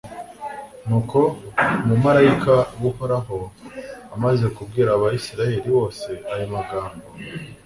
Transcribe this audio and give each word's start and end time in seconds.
nuko 0.87 1.19
umumalayika 1.83 2.55
w'uhoraho 2.81 3.37
amaze 4.15 4.45
kubwira 4.55 4.89
abayisraheli 4.91 5.67
bose 5.77 6.09
ayo 6.33 6.45
magambo 6.55 7.05